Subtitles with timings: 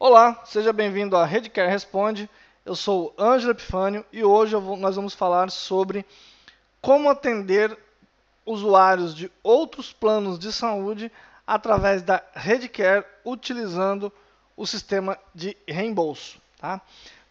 [0.00, 2.30] Olá, seja bem-vindo à Redcare Responde.
[2.64, 6.06] Eu sou Ângelo Epifânio e hoje vou, nós vamos falar sobre
[6.80, 7.76] como atender
[8.46, 11.10] usuários de outros planos de saúde
[11.44, 14.12] através da Redcare utilizando
[14.56, 16.40] o sistema de reembolso.
[16.60, 16.80] Tá?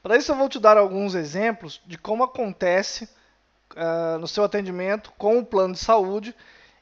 [0.03, 3.07] Para isso eu vou te dar alguns exemplos de como acontece
[3.77, 6.35] uh, no seu atendimento com o plano de saúde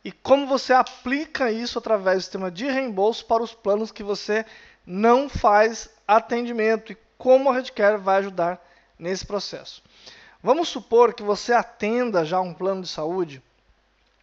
[0.06, 4.46] e como você aplica isso através do sistema de reembolso para os planos que você
[4.86, 8.64] não faz atendimento e como a Redcare vai ajudar
[9.00, 9.82] nesse processo.
[10.44, 13.42] Vamos supor que você atenda já um plano de saúde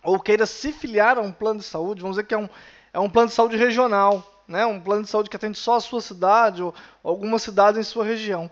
[0.05, 2.49] ou queira se filiar a um plano de saúde, vamos dizer que é um,
[2.93, 4.65] é um plano de saúde regional, né?
[4.65, 6.73] um plano de saúde que atende só a sua cidade ou
[7.03, 8.49] algumas cidades em sua região.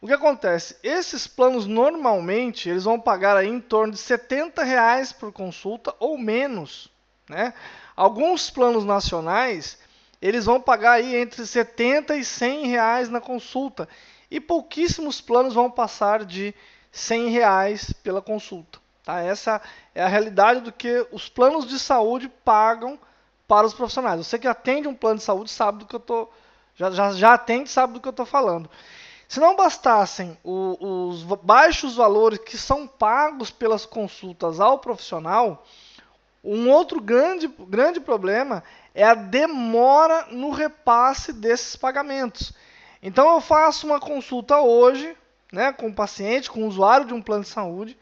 [0.00, 0.76] O que acontece?
[0.82, 6.16] Esses planos normalmente eles vão pagar aí em torno de 70 reais por consulta ou
[6.16, 6.90] menos.
[7.28, 7.52] Né?
[7.94, 9.78] Alguns planos nacionais
[10.22, 13.86] eles vão pagar aí entre 70 e 100 reais na consulta.
[14.30, 16.54] E pouquíssimos planos vão passar de
[16.90, 18.78] 100 reais pela consulta.
[19.04, 19.20] Tá?
[19.20, 19.60] Essa
[19.94, 22.98] é a realidade do que os planos de saúde pagam
[23.46, 24.24] para os profissionais.
[24.24, 26.28] Você que atende um plano de saúde sabe do que eu tô
[26.74, 28.70] já, já, já atende sabe do que eu estou falando.
[29.30, 35.64] Se não bastassem o, os baixos valores que são pagos pelas consultas ao profissional,
[36.42, 42.52] um outro grande, grande problema é a demora no repasse desses pagamentos.
[43.00, 45.16] Então eu faço uma consulta hoje,
[45.52, 47.96] né, com o paciente, com o usuário de um plano de saúde,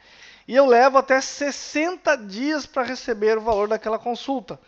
[0.46, 4.58] e eu levo até 60 dias para receber o valor daquela consulta.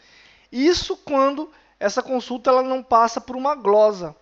[0.53, 4.15] Isso quando essa consulta ela não passa por uma glosa.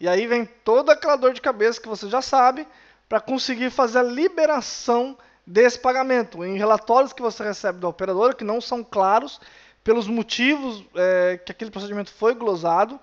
[0.00, 2.66] E aí vem toda aquela dor de cabeça que você já sabe
[3.08, 6.44] para conseguir fazer a liberação desse pagamento.
[6.44, 9.40] Em relatórios que você recebe da operadora, que não são claros
[9.82, 13.00] pelos motivos é, que aquele procedimento foi glosado,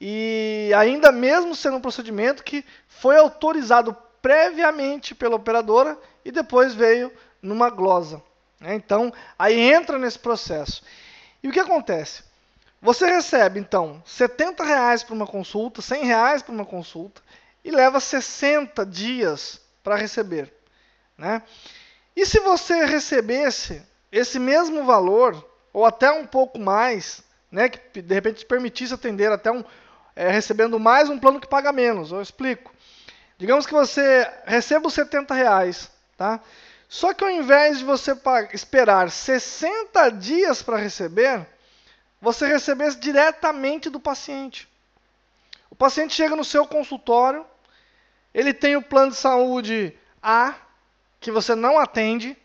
[0.00, 7.12] e ainda mesmo sendo um procedimento que foi autorizado previamente pela operadora e depois veio
[7.40, 8.20] numa glosa.
[8.60, 8.74] Né?
[8.74, 10.82] Então, aí entra nesse processo.
[11.42, 12.24] E o que acontece?
[12.80, 17.22] Você recebe, então, 70 reais para uma consulta, 100 reais para uma consulta,
[17.64, 20.52] e leva 60 dias para receber.
[21.16, 21.42] Né?
[22.14, 23.82] E se você recebesse
[24.12, 29.30] esse mesmo valor, ou até um pouco mais, né, que de repente te permitisse atender
[29.30, 29.64] até um,
[30.14, 32.72] é, recebendo mais um plano que paga menos, eu explico.
[33.38, 36.40] Digamos que você receba os 70 reais, tá?
[36.88, 38.16] Só que ao invés de você
[38.52, 41.46] esperar 60 dias para receber,
[42.26, 44.68] você recebesse diretamente do paciente.
[45.70, 47.46] O paciente chega no seu consultório,
[48.34, 50.56] ele tem o plano de saúde A,
[51.20, 52.36] que você não atende,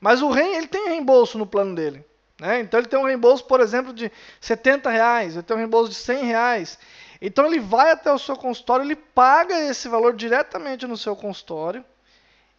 [0.00, 2.04] mas o REM ele tem reembolso no plano dele.
[2.40, 2.58] Né?
[2.58, 4.10] Então ele tem um reembolso, por exemplo, de
[4.40, 6.76] 70 reais, ele tem um reembolso de 100 reais.
[7.22, 11.84] Então ele vai até o seu consultório, ele paga esse valor diretamente no seu consultório,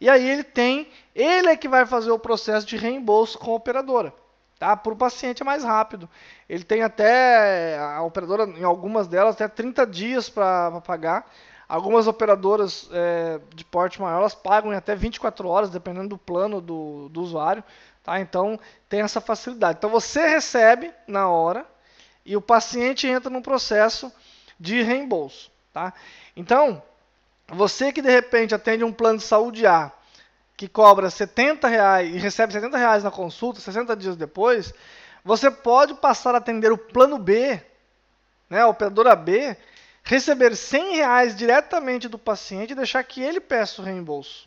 [0.00, 3.56] e aí ele tem, ele é que vai fazer o processo de reembolso com a
[3.56, 4.14] operadora.
[4.60, 4.76] Tá?
[4.76, 6.06] Para o paciente é mais rápido.
[6.46, 11.32] Ele tem até, a operadora, em algumas delas, até 30 dias para pagar.
[11.66, 16.60] Algumas operadoras é, de porte maior, elas pagam em até 24 horas, dependendo do plano
[16.60, 17.64] do, do usuário.
[18.02, 18.20] Tá?
[18.20, 19.78] Então, tem essa facilidade.
[19.78, 21.64] Então, você recebe na hora
[22.22, 24.12] e o paciente entra no processo
[24.58, 25.50] de reembolso.
[25.72, 25.94] Tá?
[26.36, 26.82] Então,
[27.48, 29.90] você que de repente atende um plano de saúde A,
[30.60, 34.74] que cobra 70 reais e recebe 70 reais na consulta, 60 dias depois,
[35.24, 37.58] você pode passar a atender o plano B,
[38.50, 39.56] né, a operadora B,
[40.02, 44.46] receber 100 reais diretamente do paciente e deixar que ele peça o reembolso.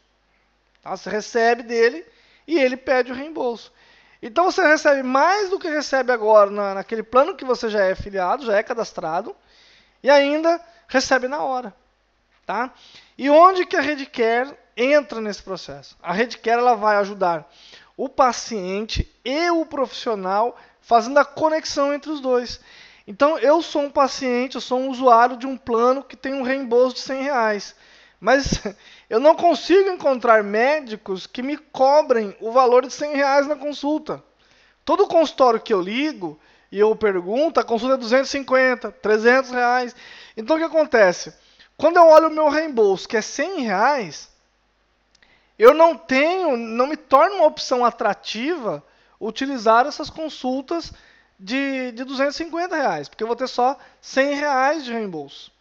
[0.84, 0.96] Tá?
[0.96, 2.06] Você recebe dele
[2.48, 3.74] e ele pede o reembolso.
[4.22, 7.96] Então você recebe mais do que recebe agora na, naquele plano que você já é
[7.96, 9.36] filiado, já é cadastrado,
[10.04, 11.74] e ainda recebe na hora.
[12.46, 12.72] Tá?
[13.18, 15.98] E onde que a Redcare entra nesse processo?
[16.02, 17.52] A Redcare ela vai ajudar
[17.96, 22.60] o paciente e o profissional fazendo a conexão entre os dois.
[23.08, 26.42] Então, eu sou um paciente, eu sou um usuário de um plano que tem um
[26.42, 27.76] reembolso de 100 reais.
[28.20, 28.62] Mas
[29.10, 34.24] eu não consigo encontrar médicos que me cobrem o valor de 100 reais na consulta.
[34.86, 36.40] Todo consultório que eu ligo
[36.72, 39.96] e eu pergunto, a consulta é 250, 300 reais.
[40.36, 41.34] Então, o que acontece?
[41.78, 44.30] Quando eu olho o meu reembolso, que é 100 reais,
[45.58, 48.84] eu não tenho, não me torna uma opção atrativa
[49.20, 50.92] utilizar essas consultas
[51.40, 55.52] de, de 250 reais, porque eu vou ter só 100 reais de reembolso.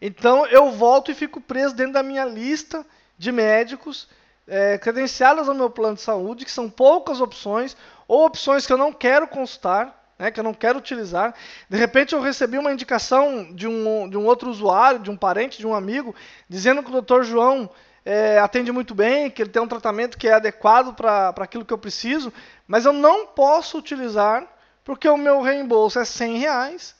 [0.00, 2.84] Então eu volto e fico preso dentro da minha lista
[3.16, 4.08] de médicos
[4.46, 7.76] é, credenciados ao meu plano de saúde, que são poucas opções,
[8.08, 10.00] ou opções que eu não quero consultar.
[10.18, 11.34] né, que eu não quero utilizar.
[11.68, 15.58] De repente eu recebi uma indicação de um, de um outro usuário, de um parente,
[15.58, 16.14] de um amigo,
[16.48, 17.22] dizendo que o Dr.
[17.22, 17.68] João
[18.04, 21.72] é, atende muito bem, que ele tem um tratamento que é adequado para aquilo que
[21.72, 22.32] eu preciso,
[22.66, 24.46] mas eu não posso utilizar
[24.84, 26.94] porque o meu reembolso é 100 reais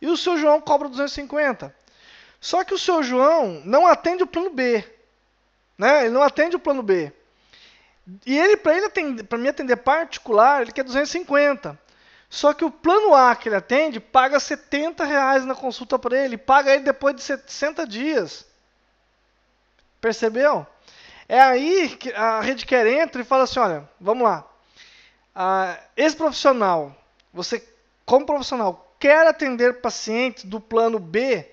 [0.00, 1.74] e o seu João cobra 250.
[2.40, 4.84] Só que o seu João não atende o plano B.
[5.78, 6.06] Né?
[6.06, 7.12] Ele não atende o plano B.
[8.26, 11.78] E ele, para ele para me atender particular, ele quer 250.
[12.28, 16.36] Só que o plano A que ele atende paga 70 reais na consulta para ele,
[16.36, 18.44] paga ele depois de 60 dias.
[20.02, 20.66] Percebeu?
[21.28, 24.44] É aí que a rede quer entra e fala assim, olha, vamos lá.
[25.32, 26.92] Ah, esse profissional,
[27.32, 27.66] você
[28.04, 31.48] como profissional quer atender pacientes do plano B,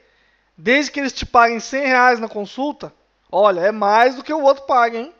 [0.57, 2.91] desde que eles te paguem 100 reais na consulta,
[3.31, 5.13] olha, é mais do que o outro paga, hein?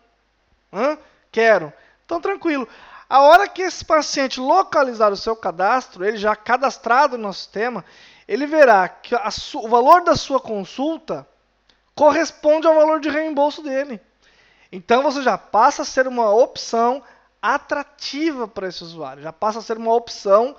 [0.74, 0.98] Hã?
[1.32, 1.72] Quero.
[2.04, 2.68] Então, tranquilo.
[3.08, 7.86] A hora que esse paciente localizar o seu cadastro, ele já cadastrado no sistema,
[8.28, 11.28] ele verá que o valor da sua consulta
[12.00, 14.00] corresponde ao valor de reembolso dele.
[14.72, 17.04] Então você já passa a ser uma opção
[17.42, 20.56] atrativa para esse usuário, já passa a ser uma opção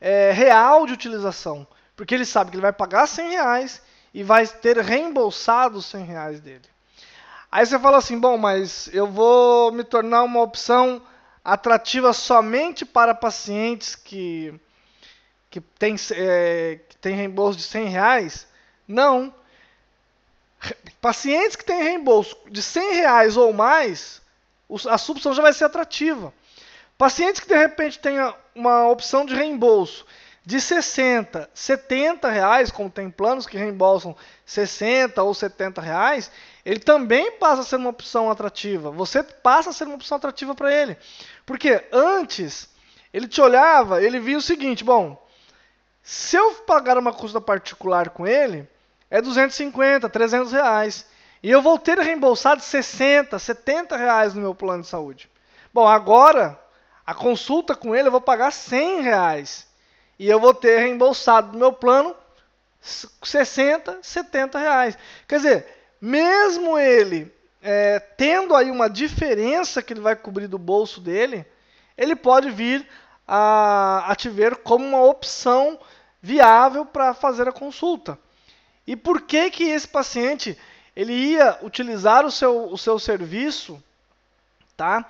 [0.00, 3.82] é, real de utilização, porque ele sabe que ele vai pagar 100 reais
[4.14, 6.68] e vai ter reembolsado os 100 reais dele.
[7.50, 11.02] Aí você fala assim, bom, mas eu vou me tornar uma opção
[11.44, 14.54] atrativa somente para pacientes que,
[15.50, 18.46] que têm é, que tem reembolso de 100 reais?
[18.86, 19.34] Não.
[21.00, 24.22] Pacientes que têm reembolso de 100 reais ou mais,
[24.88, 26.32] a subção já vai ser atrativa.
[26.96, 30.06] Pacientes que de repente tenham uma opção de reembolso
[30.46, 34.14] de 60, 70 reais, como tem planos que reembolsam
[34.44, 36.30] 60 ou 70 reais,
[36.64, 38.90] ele também passa a ser uma opção atrativa.
[38.90, 40.98] Você passa a ser uma opção atrativa para ele.
[41.46, 42.68] Porque antes,
[43.12, 45.22] ele te olhava, ele via o seguinte, bom,
[46.02, 48.68] se eu pagar uma consulta particular com ele,
[49.14, 51.06] é 250, 300 reais.
[51.40, 55.30] E eu vou ter reembolsado 60, 70 reais no meu plano de saúde.
[55.72, 56.58] Bom, agora,
[57.06, 59.68] a consulta com ele eu vou pagar 100 reais
[60.18, 62.12] e eu vou ter reembolsado do meu plano
[62.80, 64.98] 60, 70 reais.
[65.28, 65.66] Quer dizer,
[66.00, 67.32] mesmo ele
[67.62, 71.46] é, tendo aí uma diferença que ele vai cobrir do bolso dele,
[71.96, 72.84] ele pode vir
[73.28, 75.78] a, a te ver como uma opção
[76.20, 78.18] viável para fazer a consulta.
[78.86, 80.58] E por que que esse paciente
[80.94, 83.82] ele ia utilizar o seu, o seu serviço,
[84.76, 85.06] tá?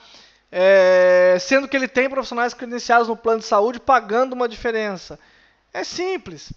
[0.56, 5.18] é, sendo que ele tem profissionais credenciados no plano de saúde pagando uma diferença.
[5.72, 6.52] É simples.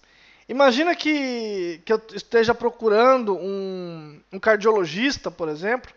[0.47, 5.91] Imagina que, que eu esteja procurando um, um cardiologista, por exemplo,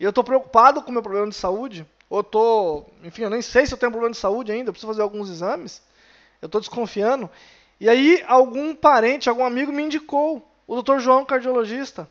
[0.00, 3.42] e eu estou preocupado com o meu problema de saúde, ou estou, enfim, eu nem
[3.42, 5.82] sei se eu tenho problema de saúde ainda, eu preciso fazer alguns exames,
[6.40, 7.28] eu estou desconfiando,
[7.78, 10.98] e aí algum parente, algum amigo me indicou o Dr.
[10.98, 12.08] João, cardiologista.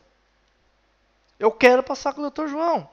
[1.38, 2.46] Eu quero passar com o Dr.
[2.46, 2.88] João.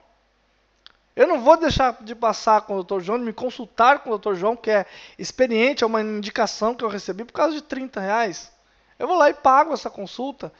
[1.15, 3.01] Eu não vou deixar de passar com o Dr.
[3.01, 4.35] João, de me consultar com o Dr.
[4.35, 4.85] João, que é
[5.17, 8.51] experiente, é uma indicação que eu recebi por causa de 30 reais.
[8.97, 10.51] Eu vou lá e pago essa consulta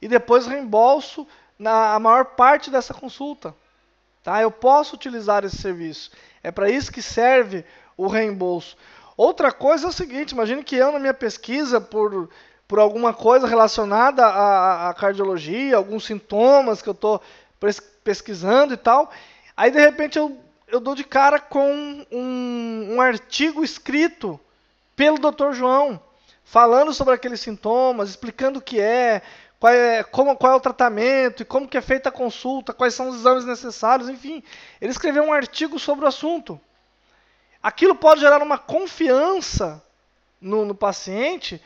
[0.00, 1.26] e depois reembolso
[1.58, 3.54] na a maior parte dessa consulta.
[4.22, 4.40] Tá?
[4.42, 6.10] Eu posso utilizar esse serviço.
[6.42, 7.64] É para isso que serve
[7.96, 8.76] o reembolso.
[9.16, 12.28] Outra coisa é o seguinte: imagine que eu, na minha pesquisa, por,
[12.72, 17.20] por alguma coisa relacionada à, à cardiologia, alguns sintomas que eu estou
[18.02, 19.12] pesquisando e tal,
[19.54, 20.38] Aí de repente eu,
[20.68, 24.40] eu dou de cara com um, um artigo escrito
[24.96, 25.52] pelo Dr.
[25.52, 26.00] João,
[26.44, 29.20] falando sobre aqueles sintomas, explicando o que é,
[29.60, 32.94] qual é, como, qual é o tratamento e como que é feita a consulta, quais
[32.94, 34.42] são os exames necessários, enfim.
[34.80, 36.58] Ele escreveu um artigo sobre o assunto.
[37.62, 39.84] Aquilo pode gerar uma confiança
[40.40, 41.60] no, no paciente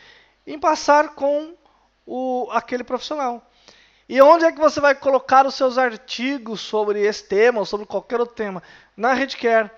[0.47, 1.55] em passar com
[2.07, 3.51] o, aquele profissional.
[4.09, 7.87] E onde é que você vai colocar os seus artigos sobre esse tema ou sobre
[7.87, 8.63] qualquer outro tema?
[8.97, 9.71] Na Redcare.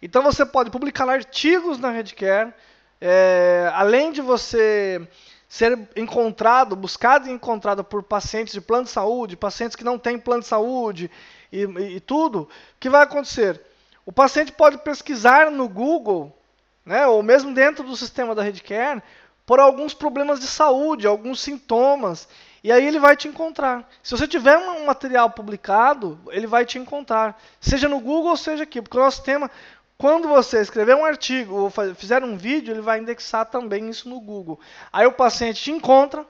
[0.00, 2.52] Então você pode publicar artigos na Redcare,
[3.00, 5.06] é, além de você
[5.46, 10.18] ser encontrado, buscado e encontrado por pacientes de plano de saúde, pacientes que não têm
[10.18, 11.10] plano de saúde
[11.52, 12.48] e, e, e tudo, o
[12.80, 13.60] que vai acontecer?
[14.06, 16.36] O paciente pode pesquisar no Google,
[16.84, 19.02] né, ou mesmo dentro do sistema da Redcare,
[19.46, 22.28] por alguns problemas de saúde, alguns sintomas.
[22.62, 23.88] E aí ele vai te encontrar.
[24.02, 27.38] Se você tiver um material publicado, ele vai te encontrar.
[27.60, 28.80] Seja no Google, seja aqui.
[28.80, 29.50] Porque o nosso tema,
[29.98, 34.18] quando você escrever um artigo ou fizer um vídeo, ele vai indexar também isso no
[34.18, 34.58] Google.
[34.90, 36.26] Aí o paciente te encontra,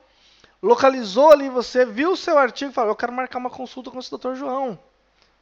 [0.60, 4.00] localizou ali você, viu o seu artigo e falou, eu quero marcar uma consulta com
[4.00, 4.76] esse doutor João.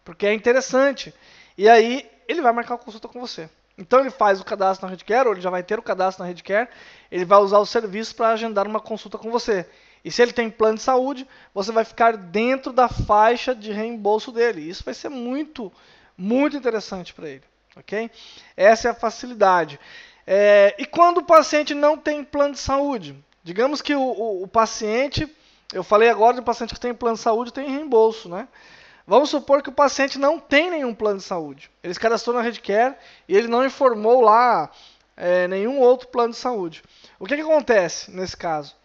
[0.05, 1.15] Porque é interessante.
[1.57, 3.49] E aí ele vai marcar uma consulta com você.
[3.77, 6.29] Então ele faz o cadastro na Redcare, ou ele já vai ter o cadastro na
[6.29, 6.69] Redcare,
[7.11, 9.67] ele vai usar o serviço para agendar uma consulta com você.
[10.05, 14.33] E se ele tem plano de saúde, você vai ficar dentro da faixa de reembolso
[14.33, 14.69] dele.
[14.69, 15.73] Isso vai ser muito,
[16.17, 17.45] muito interessante para ele.
[17.77, 18.11] Ok?
[18.57, 19.79] Essa é a facilidade.
[20.27, 23.17] É, e quando o paciente não tem plano de saúde?
[23.43, 25.29] Digamos que o, o, o paciente,
[25.73, 28.47] eu falei agora do paciente que tem plano de saúde tem reembolso, né?
[29.07, 31.71] Vamos supor que o paciente não tem nenhum plano de saúde.
[31.83, 32.97] Ele se cadastrou na Redcare
[33.29, 34.71] e ele não informou lá
[35.17, 36.83] é, nenhum outro plano de saúde.
[37.19, 38.77] O que, que acontece nesse caso?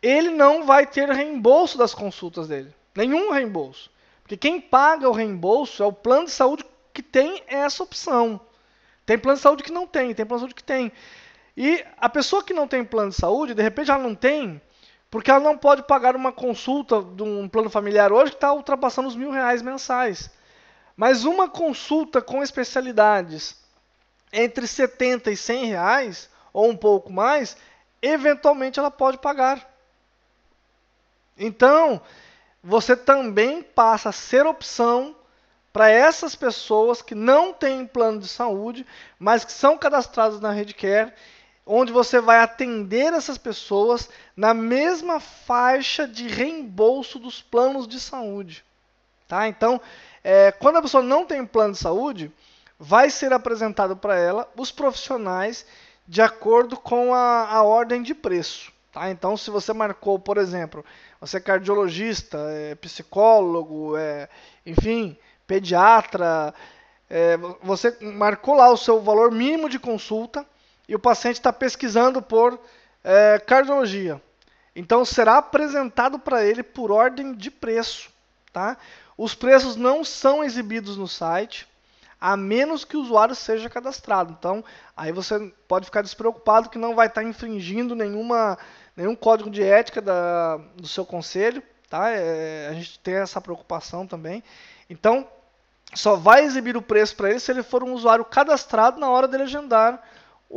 [0.00, 2.74] Ele não vai ter reembolso das consultas dele.
[2.94, 3.90] Nenhum reembolso.
[4.22, 8.40] Porque quem paga o reembolso é o plano de saúde que tem essa opção.
[9.04, 10.90] Tem plano de saúde que não tem, tem plano de saúde que tem.
[11.56, 14.60] E a pessoa que não tem plano de saúde, de repente ela não tem,
[15.14, 19.06] porque ela não pode pagar uma consulta de um plano familiar hoje que está ultrapassando
[19.06, 20.28] os mil reais mensais.
[20.96, 23.56] Mas uma consulta com especialidades
[24.32, 27.56] entre 70 e 100 reais, ou um pouco mais,
[28.02, 29.72] eventualmente ela pode pagar.
[31.38, 32.02] Então,
[32.60, 35.14] você também passa a ser opção
[35.72, 38.84] para essas pessoas que não têm plano de saúde,
[39.16, 41.12] mas que são cadastradas na Redcare,
[41.66, 48.64] onde você vai atender essas pessoas na mesma faixa de reembolso dos planos de saúde.
[49.26, 49.48] Tá?
[49.48, 49.80] Então,
[50.22, 52.30] é, quando a pessoa não tem plano de saúde,
[52.78, 55.66] vai ser apresentado para ela os profissionais
[56.06, 58.70] de acordo com a, a ordem de preço.
[58.92, 59.10] Tá?
[59.10, 60.84] Então, se você marcou, por exemplo,
[61.18, 64.28] você é cardiologista, é psicólogo, é,
[64.66, 65.16] enfim,
[65.46, 66.52] pediatra,
[67.08, 70.46] é, você marcou lá o seu valor mínimo de consulta
[70.88, 72.58] e o paciente está pesquisando por
[73.02, 74.20] é, cardiologia.
[74.74, 78.10] Então será apresentado para ele por ordem de preço.
[78.52, 78.76] Tá?
[79.16, 81.68] Os preços não são exibidos no site,
[82.20, 84.34] a menos que o usuário seja cadastrado.
[84.38, 84.64] Então,
[84.96, 88.58] aí você pode ficar despreocupado que não vai estar tá infringindo nenhuma,
[88.96, 91.62] nenhum código de ética da, do seu conselho.
[91.88, 92.10] Tá?
[92.10, 94.42] É, a gente tem essa preocupação também.
[94.88, 95.28] Então,
[95.94, 99.28] só vai exibir o preço para ele se ele for um usuário cadastrado na hora
[99.28, 100.02] dele agendar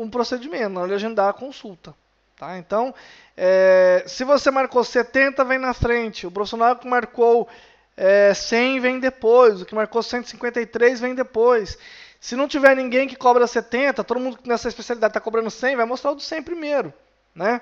[0.02, 1.94] um procedimento, na hora de agendar a consulta.
[2.38, 2.58] Tá?
[2.58, 2.94] Então,
[3.36, 6.28] é, se você marcou 70, vem na frente.
[6.28, 7.48] O profissional que marcou
[7.96, 9.62] é, 100 vem depois.
[9.62, 11.78] O que marcou 153 vem depois.
[12.20, 15.86] Se não tiver ninguém que cobra 70, todo mundo nessa especialidade está cobrando 100, vai
[15.86, 16.94] mostrar o do 100 primeiro.
[17.34, 17.62] Né?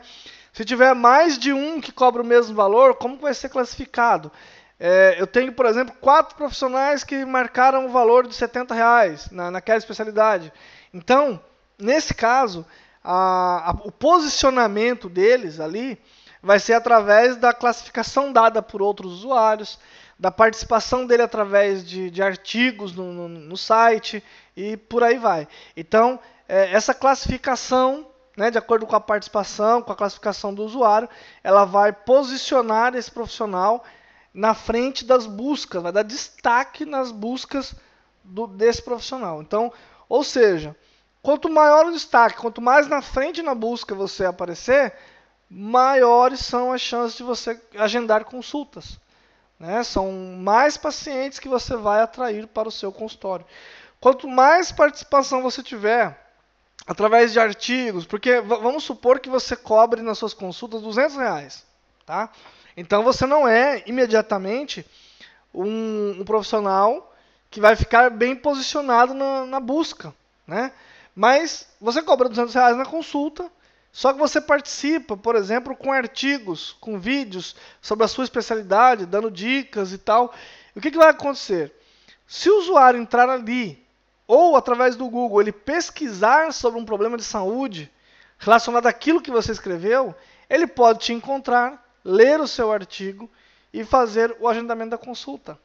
[0.53, 4.31] Se tiver mais de um que cobra o mesmo valor, como vai ser classificado?
[4.79, 9.51] É, eu tenho, por exemplo, quatro profissionais que marcaram o valor de 70 reais na,
[9.51, 10.51] naquela especialidade.
[10.93, 11.41] Então,
[11.79, 12.65] nesse caso,
[13.03, 15.99] a, a, o posicionamento deles ali
[16.41, 19.79] vai ser através da classificação dada por outros usuários,
[20.17, 24.23] da participação dele através de, de artigos no, no, no, site
[24.55, 25.47] e por aí vai.
[25.75, 31.09] Então, é, essa classificação, né, de acordo com a participação, com a classificação do usuário,
[31.43, 33.83] ela vai posicionar esse profissional
[34.33, 37.73] na frente das buscas, vai dar destaque nas buscas
[38.23, 39.41] do, desse profissional.
[39.41, 39.71] Então,
[40.07, 40.75] ou seja,
[41.25, 44.93] quanto maior o destaque, quanto mais na frente na busca você aparecer,
[45.49, 48.99] maiores são as chances de você agendar consultas.
[49.59, 49.83] Né?
[49.83, 53.43] São mais pacientes que você vai atrair para o seu consultório.
[53.99, 56.15] Quanto mais participação você tiver,
[56.85, 61.65] através de artigos, porque vamos supor que você cobre nas suas consultas 200 reais,
[62.05, 62.29] tá?
[62.77, 64.85] Então você não é imediatamente
[65.51, 67.15] um, um profissional
[67.49, 70.13] que vai ficar bem posicionado na, na, busca,
[70.45, 70.71] né?
[71.15, 73.49] Mas você cobra 200 reais na consulta,
[73.91, 79.31] só que você participa, por exemplo, com artigos, com vídeos sobre a sua especialidade, dando
[79.31, 80.33] dicas e tal.
[80.75, 81.73] O que, que vai acontecer?
[82.27, 83.81] Se o usuário entrar ali,
[84.27, 87.89] ou através do Google, ele pesquisar sobre um problema de saúde
[88.37, 90.13] relacionado àquilo que você escreveu,
[90.49, 93.31] ele pode te encontrar ler o seu artigo
[93.71, 95.57] e fazer o agendamento da consulta.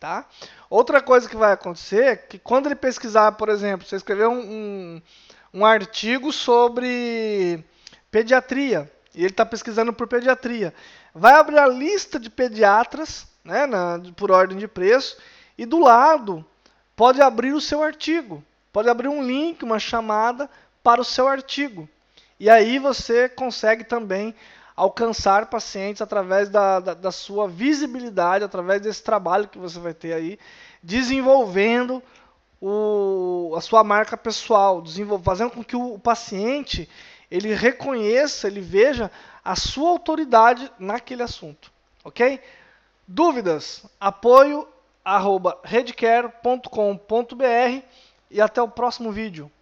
[0.00, 0.24] Tá?
[0.70, 4.40] Outra coisa que vai acontecer é que quando ele pesquisar, por exemplo, você escreveu um,
[4.40, 5.02] um,
[5.52, 7.62] um artigo sobre
[8.10, 10.72] pediatria e ele está pesquisando por pediatria,
[11.14, 15.18] vai abrir a lista de pediatras né, na, por ordem de preço
[15.58, 16.42] e do lado
[16.96, 18.42] pode abrir o seu artigo,
[18.72, 20.48] pode abrir um link, uma chamada
[20.82, 21.86] para o seu artigo.
[22.38, 24.34] E aí você consegue também
[24.80, 30.14] alcançar pacientes através da, da, da, sua visibilidade, através desse trabalho que você vai ter
[30.14, 30.38] aí,
[30.82, 32.02] desenvolvendo
[32.58, 34.82] o, a sua marca pessoal,
[35.22, 36.88] fazendo com que o, o paciente
[37.30, 39.10] ele reconheça, ele veja
[39.44, 41.70] a sua autoridade naquele assunto,
[42.02, 42.40] ok?
[43.06, 43.84] Dúvidas?
[44.00, 44.66] Apoio
[45.04, 46.64] arroba redcare.com.br
[48.30, 49.52] e até o próximo vídeo.